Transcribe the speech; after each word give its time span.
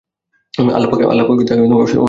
আল্লাহ্ 0.53 0.89
পাক 0.91 0.99
তাকে 0.99 1.05
অসাধারণ 1.05 1.37
মেধা 1.39 1.55
দান 1.59 1.71
করেছিলেন। 1.71 1.99